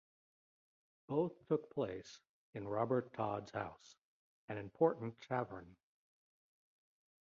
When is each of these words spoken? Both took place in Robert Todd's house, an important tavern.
Both 1.05 1.45
took 1.45 1.69
place 1.69 2.21
in 2.55 2.67
Robert 2.67 3.13
Todd's 3.13 3.51
house, 3.51 3.97
an 4.49 4.57
important 4.57 5.21
tavern. 5.21 5.75